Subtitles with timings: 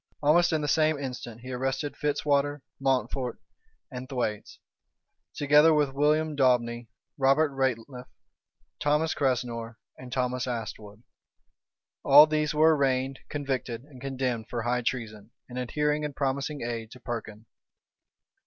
[0.23, 3.37] Almost in the same instant he arrested Fitzwater, Mountfort,
[3.91, 4.57] and Thwaites,
[5.35, 6.87] together with William Daubeney,
[7.19, 8.07] Robert Rateliff,
[8.79, 11.03] Thomas Cressenor, and Thomas Astwood.
[12.03, 16.89] All these were arraigned, convicted, and condemned for high treason, in adhering and promising aid
[16.89, 17.45] to Perkin.